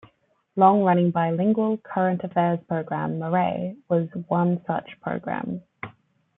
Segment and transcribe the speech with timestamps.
[0.55, 5.61] Long-running bi-lingual current affairs programme Marae was one such programme.